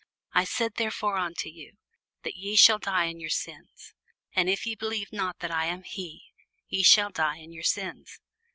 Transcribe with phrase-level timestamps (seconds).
[0.33, 1.77] I said therefore unto you,
[2.23, 3.93] that ye shall die in your sins:
[4.33, 6.33] for if ye believe not that I am he,
[6.67, 8.19] ye shall die in your sins.